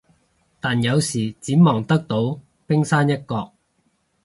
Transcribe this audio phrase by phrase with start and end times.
[0.59, 3.53] 但有時只望得到冰山一角